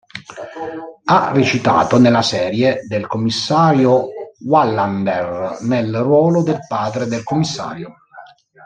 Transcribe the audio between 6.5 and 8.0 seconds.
padre del Commissario.